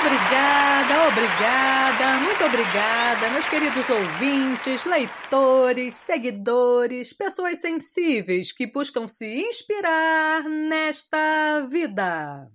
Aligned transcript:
Obrigada, 0.00 1.08
obrigada, 1.08 2.20
muito 2.20 2.44
obrigada, 2.44 3.30
meus 3.30 3.48
queridos 3.48 3.88
ouvintes, 3.88 4.84
leitores, 4.84 5.94
seguidores, 5.94 7.12
pessoas 7.12 7.58
sensíveis 7.58 8.52
que 8.52 8.70
buscam 8.70 9.08
se 9.08 9.26
inspirar 9.26 10.44
nesta 10.44 11.66
vida. 11.68 12.48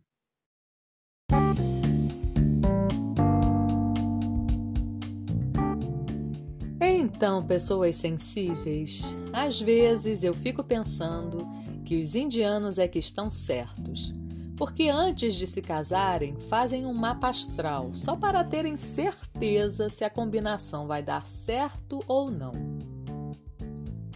Então, 6.81 7.45
pessoas 7.45 7.97
sensíveis, 7.97 9.17
às 9.33 9.59
vezes 9.59 10.23
eu 10.23 10.33
fico 10.33 10.63
pensando 10.63 11.45
que 11.85 12.01
os 12.01 12.15
indianos 12.15 12.79
é 12.79 12.87
que 12.87 12.99
estão 12.99 13.29
certos 13.29 14.13
porque 14.57 14.89
antes 14.89 15.35
de 15.35 15.47
se 15.47 15.61
casarem 15.61 16.35
fazem 16.37 16.85
um 16.85 16.93
mapa 16.93 17.29
astral 17.29 17.93
só 17.93 18.15
para 18.15 18.43
terem 18.43 18.77
certeza 18.77 19.89
se 19.89 20.03
a 20.03 20.09
combinação 20.09 20.87
vai 20.87 21.01
dar 21.01 21.27
certo 21.27 22.03
ou 22.07 22.29
não. 22.29 22.51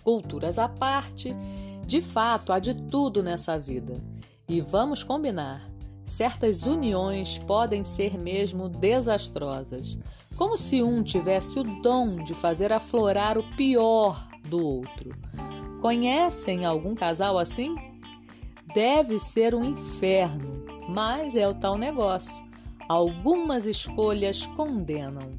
Culturas 0.03 0.57
à 0.57 0.69
parte, 0.69 1.35
de 1.85 2.01
fato 2.01 2.53
há 2.53 2.59
de 2.59 2.73
tudo 2.73 3.23
nessa 3.23 3.57
vida. 3.57 4.01
E 4.47 4.61
vamos 4.61 5.03
combinar: 5.03 5.69
certas 6.05 6.65
uniões 6.65 7.37
podem 7.39 7.83
ser 7.83 8.17
mesmo 8.17 8.69
desastrosas, 8.69 9.97
como 10.37 10.57
se 10.57 10.81
um 10.81 11.03
tivesse 11.03 11.59
o 11.59 11.63
dom 11.81 12.23
de 12.23 12.33
fazer 12.33 12.71
aflorar 12.71 13.37
o 13.37 13.55
pior 13.55 14.27
do 14.47 14.65
outro. 14.65 15.15
Conhecem 15.81 16.65
algum 16.65 16.95
casal 16.95 17.37
assim? 17.37 17.75
Deve 18.73 19.19
ser 19.19 19.55
um 19.55 19.63
inferno, 19.63 20.65
mas 20.89 21.35
é 21.35 21.47
o 21.47 21.53
tal 21.53 21.77
negócio. 21.77 22.45
Algumas 22.87 23.65
escolhas 23.65 24.45
condenam. 24.55 25.31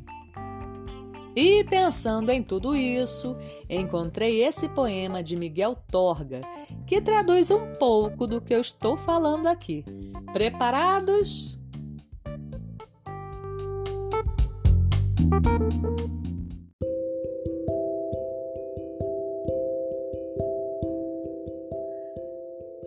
E 1.34 1.62
pensando 1.64 2.30
em 2.30 2.42
tudo 2.42 2.74
isso, 2.74 3.36
encontrei 3.70 4.42
esse 4.42 4.68
poema 4.68 5.22
de 5.22 5.36
Miguel 5.36 5.76
Torga, 5.90 6.40
que 6.84 7.00
traduz 7.00 7.50
um 7.50 7.74
pouco 7.78 8.26
do 8.26 8.40
que 8.40 8.54
eu 8.54 8.60
estou 8.60 8.96
falando 8.96 9.46
aqui. 9.46 9.84
Preparados? 10.32 11.56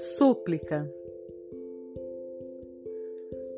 Súplica. 0.01 0.91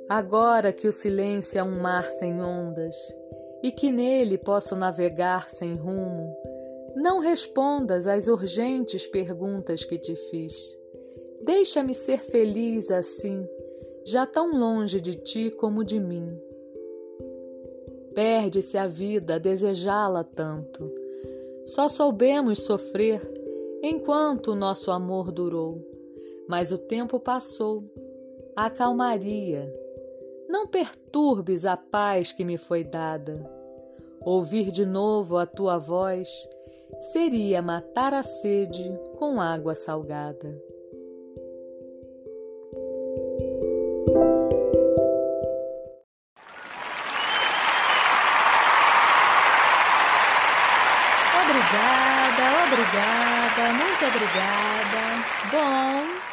Agora 0.10 0.74
que 0.74 0.90
o 0.90 0.92
silêncio 0.92 1.58
é 1.58 1.64
um 1.64 1.80
mar 1.80 2.12
sem 2.12 2.42
ondas 2.42 2.94
e 3.64 3.72
que 3.72 3.94
nele 3.94 4.38
posso 4.38 4.76
navegar 4.76 5.50
sem 5.50 5.76
rumo, 5.76 6.36
não 6.98 7.20
respondas 7.20 8.08
às 8.08 8.28
urgentes 8.28 9.08
perguntas 9.08 9.86
que 9.86 9.98
te 9.98 10.18
fiz. 10.18 10.78
Deixa-me 11.46 11.94
ser 11.94 12.20
feliz 12.20 12.92
assim, 12.92 13.48
já 14.04 14.26
tão 14.26 14.52
longe 14.52 15.00
de 15.00 15.16
ti 15.16 15.50
como 15.50 15.82
de 15.82 15.98
mim. 15.98 16.38
Perde-se 18.14 18.78
a 18.78 18.86
vida 18.86 19.36
a 19.36 19.40
desejá-la 19.40 20.26
tanto. 20.26 20.94
Só 21.66 21.88
soubemos 21.88 22.64
sofrer 22.64 23.22
enquanto 23.82 24.52
o 24.52 24.56
nosso 24.56 24.92
amor 24.92 25.32
durou. 25.32 25.93
Mas 26.48 26.72
o 26.72 26.78
tempo 26.78 27.20
passou, 27.20 27.84
a 28.56 28.70
calmaria. 28.70 29.74
Não 30.48 30.68
perturbes 30.68 31.66
a 31.66 31.76
paz 31.76 32.32
que 32.32 32.44
me 32.44 32.58
foi 32.58 32.84
dada. 32.84 33.50
Ouvir 34.22 34.72
de 34.72 34.86
novo 34.86 35.38
a 35.38 35.46
tua 35.46 35.78
voz 35.78 36.30
seria 37.12 37.62
matar 37.62 38.14
a 38.14 38.24
sede 38.24 38.98
com 39.18 39.42
água 39.42 39.76
salgada. 39.76 40.62
Obrigada, 51.44 52.44
obrigada, 52.68 53.74
muito 53.74 54.06
obrigada. 54.06 54.74
Bom, 55.52 56.33